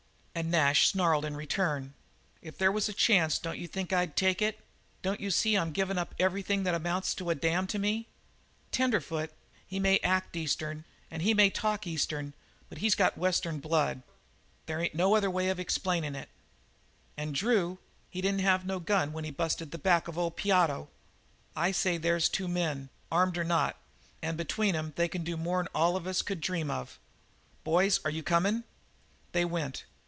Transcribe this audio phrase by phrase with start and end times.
[0.33, 1.93] And Nash snarled in return:
[2.41, 4.59] "If there was a chance, don't you think I'd take it?
[5.03, 8.07] Don't you see I'm givin' up everythin' that amounts to a damn with me?
[8.71, 9.33] Tenderfoot?
[9.67, 12.33] He may act Eastern and he may talk Eastern,
[12.69, 14.01] but he's got Western blood.
[14.67, 16.29] There ain't no other way of explainin' it.
[17.17, 17.77] And Drew?
[18.09, 20.87] He didn't have no gun when he busted the back of old Piotto.
[21.57, 23.75] I say, there's two men, armed or not,
[24.23, 26.97] and between 'em they can do more'n all of us could dream of.
[27.65, 28.63] Boys, are you comin'?"
[29.33, 29.83] They went.